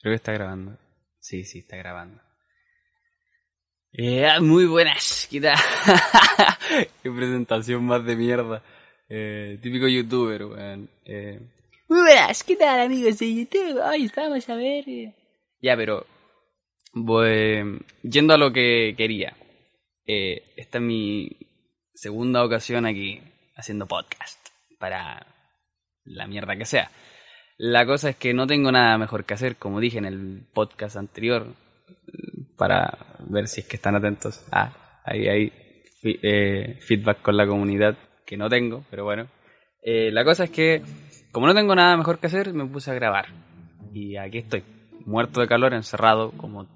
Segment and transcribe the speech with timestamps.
[0.00, 0.78] Creo que está grabando.
[1.18, 2.20] Sí, sí, está grabando.
[3.92, 5.56] Eh, muy buenas, ¿qué tal?
[7.02, 8.62] Qué presentación más de mierda.
[9.08, 10.90] Eh, típico youtuber, weón.
[11.06, 11.40] Eh,
[11.88, 13.80] muy buenas, ¿qué tal amigos de YouTube?
[13.82, 14.84] Hoy vamos a ver...
[14.86, 15.14] eh.
[15.62, 16.04] Ya, pero...
[16.92, 19.36] Voy, yendo a lo que quería.
[20.06, 21.30] Eh, esta es mi
[21.94, 23.22] segunda ocasión aquí
[23.54, 24.48] haciendo podcast.
[24.78, 25.35] Para
[26.06, 26.90] la mierda que sea.
[27.58, 30.96] La cosa es que no tengo nada mejor que hacer, como dije en el podcast
[30.96, 31.54] anterior,
[32.56, 34.46] para ver si es que están atentos.
[34.52, 35.52] Ah, ahí hay
[36.02, 39.28] eh, feedback con la comunidad que no tengo, pero bueno.
[39.82, 40.82] Eh, la cosa es que,
[41.32, 43.26] como no tengo nada mejor que hacer, me puse a grabar.
[43.92, 44.62] Y aquí estoy,
[45.06, 46.66] muerto de calor, encerrado, como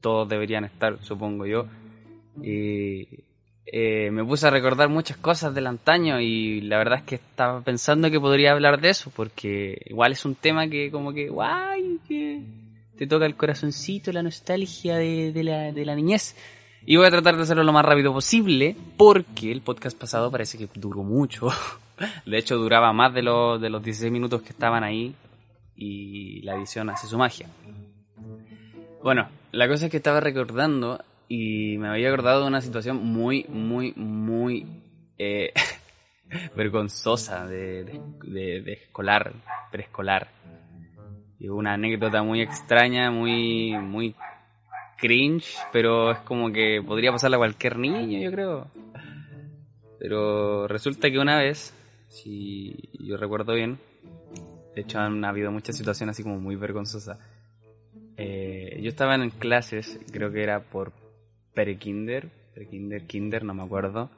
[0.00, 1.66] todos deberían estar, supongo yo.
[2.42, 3.27] Y
[3.70, 7.60] eh, me puse a recordar muchas cosas del antaño y la verdad es que estaba
[7.60, 12.00] pensando que podría hablar de eso, porque igual es un tema que como que, guay,
[12.08, 12.40] que
[12.96, 16.34] te toca el corazoncito, la nostalgia de, de la, de la niñez.
[16.86, 20.56] Y voy a tratar de hacerlo lo más rápido posible, porque el podcast pasado parece
[20.56, 21.48] que duró mucho.
[22.24, 25.14] De hecho, duraba más de los, de los 16 minutos que estaban ahí
[25.76, 27.48] y la edición hace su magia.
[29.02, 33.44] Bueno, la cosa es que estaba recordando y me había acordado de una situación muy,
[33.48, 34.66] muy, muy
[35.18, 35.52] eh,
[36.56, 37.84] vergonzosa de,
[38.24, 39.32] de, escolar,
[39.70, 40.28] preescolar.
[41.38, 44.14] Y una anécdota muy extraña, muy, muy
[44.96, 48.70] cringe, pero es como que podría pasarle a cualquier niño, yo creo.
[50.00, 51.74] Pero resulta que una vez,
[52.08, 53.78] si yo recuerdo bien,
[54.74, 57.18] de hecho han habido muchas situaciones así como muy vergonzosas.
[58.16, 60.92] Eh, yo estaba en clases, creo que era por
[61.58, 64.10] pre-kinder, pre-kinder, kinder, no me acuerdo.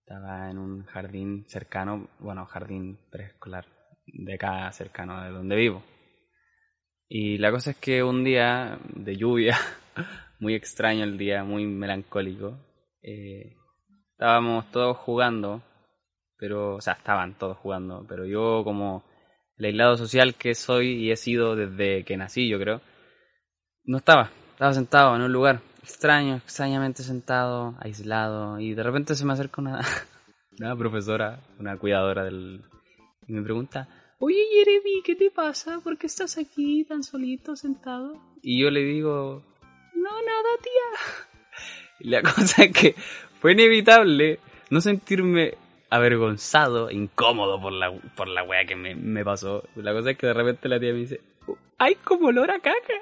[0.00, 3.64] Estaba en un jardín cercano, bueno, jardín preescolar,
[4.06, 5.82] de acá cercano de donde vivo.
[7.08, 9.56] Y la cosa es que un día de lluvia,
[10.40, 12.58] muy extraño el día, muy melancólico,
[13.00, 13.56] eh,
[14.12, 15.62] estábamos todos jugando,
[16.36, 19.04] pero, o sea, estaban todos jugando, pero yo como
[19.56, 22.82] el aislado social que soy y he sido desde que nací, yo creo,
[23.84, 29.24] no estaba, estaba sentado en un lugar extraño, extrañamente sentado, aislado, y de repente se
[29.24, 29.80] me acerca una,
[30.60, 32.62] una profesora, una cuidadora del...
[33.26, 33.88] y me pregunta,
[34.18, 35.80] oye Jeremy, ¿qué te pasa?
[35.82, 38.20] ¿Por qué estás aquí tan solito, sentado?
[38.42, 39.42] Y yo le digo,
[39.94, 41.26] no, nada, tía.
[42.00, 42.94] Y la cosa es que
[43.40, 44.38] fue inevitable
[44.70, 45.54] no sentirme
[45.90, 49.64] avergonzado, incómodo por la, por la wea que me, me pasó.
[49.74, 51.20] La cosa es que de repente la tía me dice,
[51.78, 53.00] ¡ay, como olor a caca!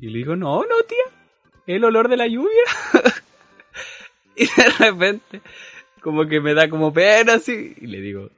[0.00, 1.04] Y le digo, no, no, tía,
[1.66, 2.64] el olor de la lluvia.
[4.36, 5.42] y de repente,
[6.00, 7.74] como que me da como pena así.
[7.76, 8.30] Y le digo,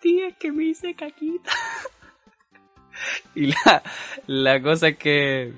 [0.00, 1.50] tía, es que me hice caquita.
[3.34, 3.82] y la,
[4.26, 5.52] la cosa es que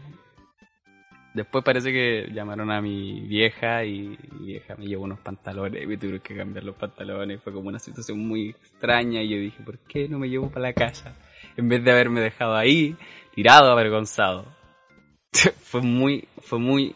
[1.35, 5.87] después parece que llamaron a mi vieja y mi vieja me llevó unos pantalones y
[5.87, 7.41] me tuvieron que cambiar los pantalones.
[7.41, 10.69] Fue como una situación muy extraña y yo dije, ¿por qué no me llevo para
[10.69, 11.15] la casa?
[11.57, 12.97] En vez de haberme dejado ahí,
[13.35, 14.62] tirado, avergonzado.
[15.63, 16.95] fue muy, fue muy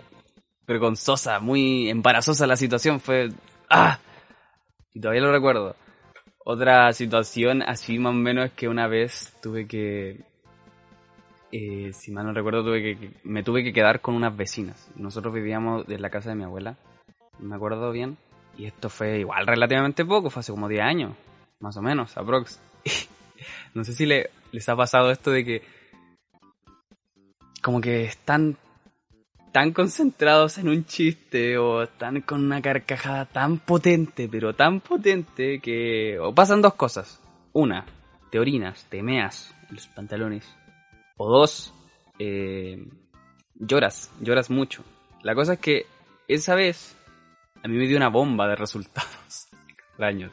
[0.66, 3.00] vergonzosa, muy embarazosa la situación.
[3.00, 3.30] Fue,
[3.70, 3.98] ¡ah!
[4.92, 5.76] Y todavía lo recuerdo.
[6.44, 10.24] Otra situación así más o menos es que una vez tuve que,
[11.50, 14.90] eh, si mal no recuerdo, tuve que, me tuve que quedar con unas vecinas.
[14.94, 16.76] Nosotros vivíamos en la casa de mi abuela,
[17.40, 18.16] no me acuerdo bien.
[18.56, 21.16] Y esto fue igual relativamente poco, fue hace como 10 años,
[21.60, 22.60] más o menos, aprox.
[23.74, 25.62] no sé si le, les ha pasado esto de que
[27.66, 28.56] como que están
[29.50, 35.58] tan concentrados en un chiste o están con una carcajada tan potente, pero tan potente
[35.58, 37.20] que o pasan dos cosas.
[37.52, 37.84] Una,
[38.30, 40.46] te orinas, te meas en los pantalones.
[41.16, 41.74] O dos,
[42.20, 42.86] eh,
[43.56, 44.84] lloras, lloras mucho.
[45.24, 45.86] La cosa es que
[46.28, 46.96] esa vez
[47.64, 50.30] a mí me dio una bomba de resultados extraños.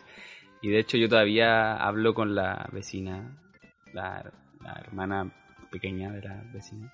[0.62, 3.44] Y de hecho yo todavía hablo con la vecina,
[3.92, 4.32] la,
[4.62, 5.34] la hermana
[5.72, 6.94] pequeña de la vecina,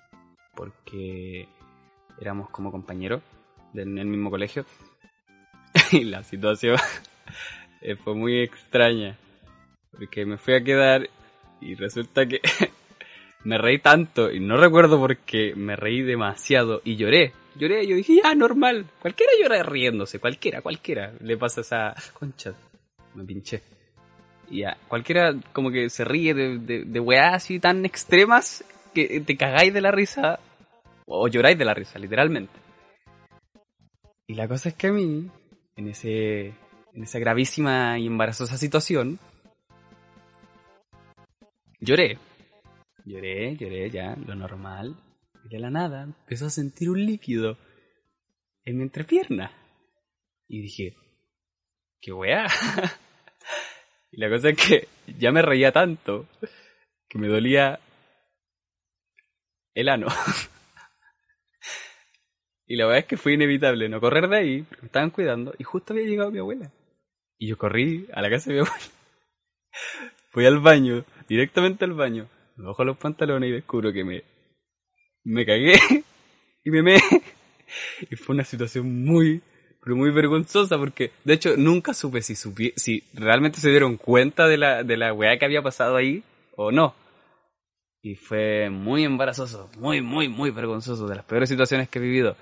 [0.60, 1.48] porque
[2.20, 3.22] éramos como compañeros
[3.72, 4.66] en el mismo colegio.
[5.92, 6.76] y la situación
[7.80, 9.16] eh, fue muy extraña,
[9.90, 11.08] porque me fui a quedar
[11.62, 12.42] y resulta que
[13.44, 17.32] me reí tanto y no recuerdo por qué me reí demasiado y lloré.
[17.56, 18.84] Lloré, yo dije, ya, normal.
[19.00, 21.14] Cualquiera llora riéndose, cualquiera, cualquiera.
[21.20, 22.52] Le pasa esa concha.
[23.14, 23.62] Me pinché.
[24.50, 28.62] Y ya, cualquiera como que se ríe de, de, de así tan extremas
[28.94, 30.38] que te cagáis de la risa
[31.10, 32.58] o lloráis de la risa, literalmente.
[34.26, 35.28] Y la cosa es que a mí,
[35.76, 36.54] en ese
[36.92, 39.20] en esa gravísima y embarazosa situación,
[41.80, 42.18] Lloré.
[43.06, 44.94] Lloré, lloré ya, lo normal.
[45.44, 47.56] Y de la nada empezó a sentir un líquido
[48.64, 49.50] en mi entrepierna.
[50.46, 50.94] Y dije,
[52.02, 52.46] ¿qué weá?
[54.12, 56.26] y la cosa es que ya me reía tanto
[57.08, 57.80] que me dolía
[59.74, 60.08] el ano.
[62.70, 65.52] y la verdad es que fue inevitable no correr de ahí, porque me estaban cuidando,
[65.58, 66.70] y justo había llegado mi abuela.
[67.36, 68.86] Y yo corrí a la casa de mi abuela.
[70.30, 74.22] Fui al baño, directamente al baño, me bajo los pantalones y descubro que me,
[75.24, 75.74] me cagué
[76.64, 77.00] y me me.
[78.08, 79.42] Y fue una situación muy,
[79.82, 84.58] pero muy vergonzosa porque, de hecho, nunca supe si, si realmente se dieron cuenta de
[84.58, 86.22] la, de la weá que había pasado ahí
[86.54, 86.94] o no.
[88.00, 92.36] Y fue muy embarazoso, muy, muy, muy vergonzoso, de las peores situaciones que he vivido.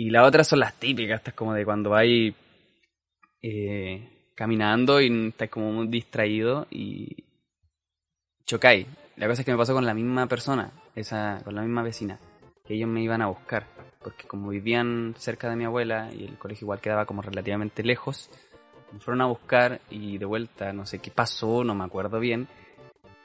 [0.00, 2.34] Y la otra son las típicas, estas como de cuando vais
[3.42, 7.22] eh, caminando y estás como muy distraído y
[8.46, 8.86] chocáis.
[9.16, 12.18] La cosa es que me pasó con la misma persona, esa, con la misma vecina,
[12.64, 13.66] que ellos me iban a buscar,
[14.02, 18.30] porque como vivían cerca de mi abuela y el colegio igual quedaba como relativamente lejos,
[18.94, 22.48] me fueron a buscar y de vuelta, no sé qué pasó, no me acuerdo bien,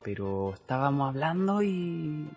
[0.03, 2.27] pero estábamos hablando y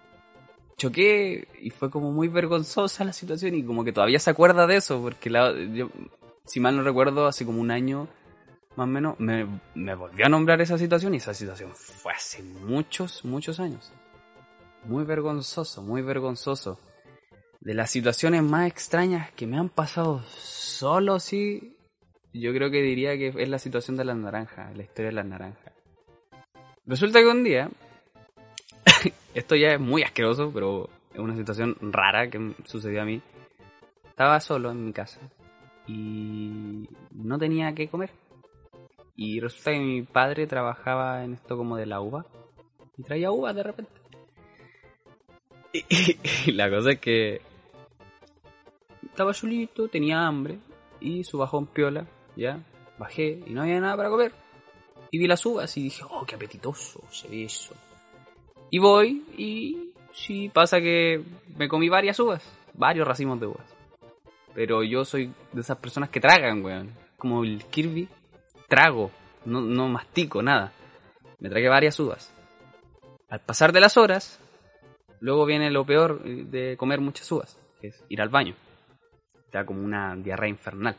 [0.78, 4.76] choqué y fue como muy vergonzosa la situación y como que todavía se acuerda de
[4.76, 5.90] eso, porque la, yo,
[6.46, 8.08] si mal no recuerdo, hace como un año
[8.78, 12.44] más o menos, me, me volvió a nombrar esa situación y esa situación fue hace
[12.44, 13.92] muchos, muchos años.
[14.84, 16.78] Muy vergonzoso, muy vergonzoso.
[17.60, 21.76] De las situaciones más extrañas que me han pasado solo, sí,
[22.32, 25.26] yo creo que diría que es la situación de las naranjas, la historia de las
[25.26, 25.72] naranjas.
[26.86, 27.68] Resulta que un día,
[29.34, 33.20] esto ya es muy asqueroso, pero es una situación rara que sucedió a mí.
[34.08, 35.20] Estaba solo en mi casa
[35.86, 38.10] y no tenía que comer.
[39.16, 42.24] Y resulta que mi padre trabajaba en esto como de la uva
[42.96, 43.92] y traía uvas de repente.
[46.46, 47.42] Y, la cosa es que
[49.04, 50.58] estaba solito, tenía hambre
[50.98, 52.06] y su bajón piola,
[52.36, 52.60] ya,
[52.98, 54.32] bajé y no había nada para comer.
[55.10, 57.74] Y vi las uvas y dije, oh, qué apetitoso se ve eso.
[58.70, 61.22] Y voy y sí, pasa que
[61.56, 62.42] me comí varias uvas,
[62.74, 63.66] varios racimos de uvas.
[64.54, 66.92] Pero yo soy de esas personas que tragan, weón.
[67.16, 68.08] Como el Kirby,
[68.68, 69.10] trago,
[69.44, 70.72] no, no mastico nada.
[71.38, 72.34] Me tragué varias uvas.
[73.28, 74.40] Al pasar de las horas,
[75.20, 78.54] luego viene lo peor de comer muchas uvas, que es ir al baño.
[79.50, 80.96] Te da como una diarrea infernal.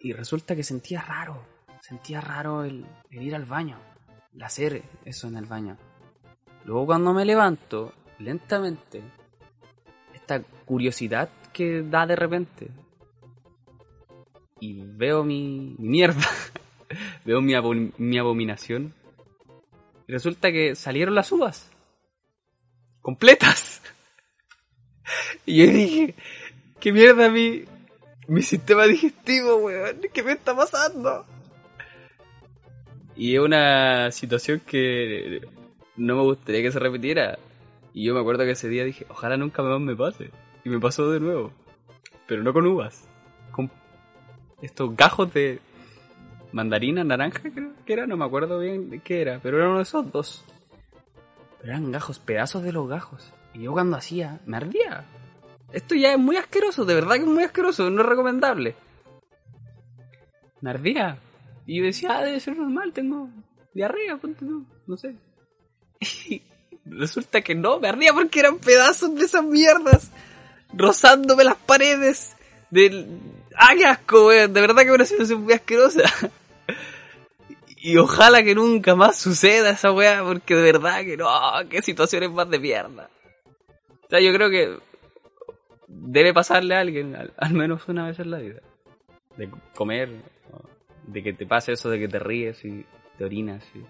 [0.00, 1.42] Y resulta que sentía raro,
[1.80, 3.78] sentía raro el, ir al baño,
[4.34, 5.76] el hacer eso en el baño.
[6.68, 9.00] Luego cuando me levanto, lentamente,
[10.12, 12.68] esta curiosidad que da de repente,
[14.60, 16.28] y veo mi, mierda,
[17.24, 17.54] veo mi,
[17.96, 18.92] mi abominación,
[20.06, 21.70] y resulta que salieron las uvas,
[23.00, 23.80] completas.
[25.46, 26.14] Y yo dije,
[26.80, 27.64] ¿qué mierda mi,
[28.26, 30.02] mi sistema digestivo, weón?
[30.12, 31.24] ¿Qué me está pasando?
[33.16, 35.40] Y es una situación que
[35.98, 37.38] no me gustaría que se repitiera.
[37.92, 40.30] Y yo me acuerdo que ese día dije, ojalá nunca más me pase.
[40.64, 41.52] Y me pasó de nuevo.
[42.26, 43.08] Pero no con uvas.
[43.50, 43.70] Con
[44.62, 45.60] estos gajos de
[46.52, 48.06] mandarina, naranja creo que era.
[48.06, 49.40] No me acuerdo bien qué era.
[49.42, 50.44] Pero eran esos dos.
[51.60, 53.32] Pero eran gajos, pedazos de los gajos.
[53.52, 55.04] Y yo cuando hacía, me ardía.
[55.72, 58.74] Esto ya es muy asqueroso, de verdad que es muy asqueroso, no es recomendable.
[60.60, 61.18] Me ardía.
[61.66, 63.28] Y yo decía, ah, debe ser normal, tengo
[63.74, 64.18] diarrea,
[64.86, 65.14] no sé.
[66.84, 70.10] Resulta que no, me ardía porque eran pedazos de esas mierdas
[70.72, 72.36] rozándome las paredes
[72.70, 73.20] del...
[73.56, 74.52] ¡Ay, asco, weón!
[74.52, 76.02] De verdad que una situación muy asquerosa.
[77.80, 81.28] Y ojalá que nunca más suceda esa weá, porque de verdad que no,
[81.70, 83.08] qué situaciones más de mierda.
[84.02, 84.76] O sea, yo creo que
[85.86, 88.60] debe pasarle a alguien, al menos una vez en la vida.
[89.36, 90.10] De comer
[91.06, 92.84] de que te pase eso de que te ríes y
[93.16, 93.64] te orinas.
[93.74, 93.84] Y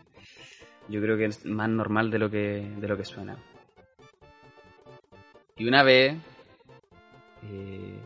[0.88, 3.36] yo creo que es más normal de lo que, de lo que suena.
[5.56, 6.16] Y una vez
[7.42, 7.98] eh,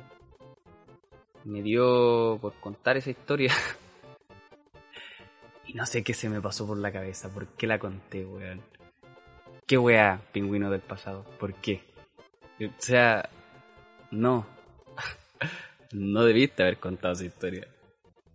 [1.45, 3.53] me dio por contar esa historia.
[5.67, 7.33] y no sé qué se me pasó por la cabeza.
[7.33, 8.63] ¿Por qué la conté, weón?
[9.67, 11.25] ¿Qué weá, pingüino del pasado?
[11.39, 11.83] ¿Por qué?
[12.61, 13.29] O sea,
[14.11, 14.47] no.
[15.93, 17.69] no debiste haber contado esa historia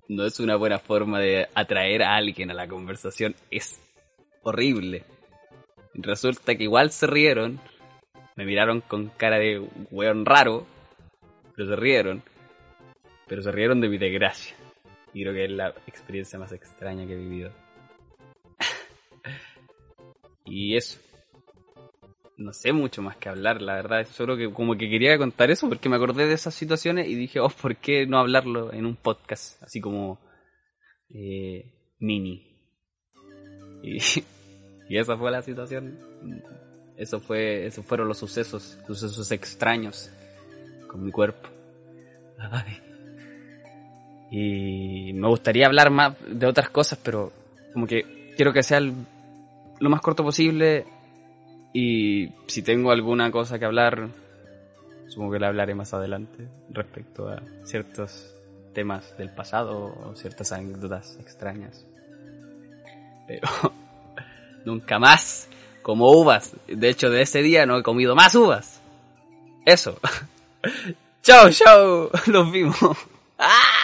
[0.10, 3.36] no es una buena forma de atraer a alguien a la conversación.
[3.52, 3.80] Es
[4.48, 5.04] horrible.
[5.94, 7.60] Resulta que igual se rieron.
[8.36, 9.60] Me miraron con cara de
[9.92, 10.66] weón raro.
[11.56, 12.24] Pero se rieron.
[13.28, 14.56] Pero se rieron de mi desgracia.
[15.14, 17.52] Y creo que es la experiencia más extraña que he vivido.
[20.46, 20.98] Y eso.
[22.38, 24.08] No sé mucho más que hablar, la verdad.
[24.08, 27.42] Solo que como que quería contar eso porque me acordé de esas situaciones y dije,
[27.42, 29.62] oh, ¿por qué no hablarlo en un podcast?
[29.64, 30.20] Así como
[31.10, 32.48] eh, mini.
[33.84, 33.98] Y,
[34.90, 35.98] y esa fue la situación.
[36.96, 40.10] Eso fue, esos fueron los sucesos, sucesos extraños
[40.88, 41.50] con mi cuerpo.
[44.32, 47.32] Y me gustaría hablar más de otras cosas, pero
[47.74, 50.86] como que quiero que sea lo más corto posible
[51.74, 54.10] y si tengo alguna cosa que hablar,
[55.08, 58.34] supongo que la hablaré más adelante respecto a ciertos
[58.74, 61.86] temas del pasado o ciertas anécdotas extrañas.
[63.28, 63.48] Pero
[64.68, 65.48] nunca más
[65.82, 66.52] como uvas.
[66.68, 68.82] De hecho, de ese día no he comido más uvas.
[69.66, 69.98] Eso.
[71.24, 72.12] chao, chao.
[72.28, 72.78] Los vimos.
[73.40, 73.77] ¡Ah!